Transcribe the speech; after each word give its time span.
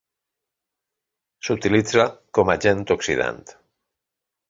S'utilitza 1.49 2.09
com 2.39 2.53
a 2.55 2.59
agent 2.59 2.85
oxidant. 2.99 3.43